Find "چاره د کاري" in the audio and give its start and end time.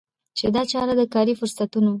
0.71-1.33